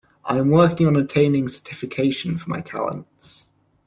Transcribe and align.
I 0.25 0.39
am 0.39 0.49
working 0.49 0.87
on 0.87 0.95
attaining 0.95 1.47
certification 1.47 2.39
for 2.39 2.49
my 2.49 2.61
talents. 2.61 3.45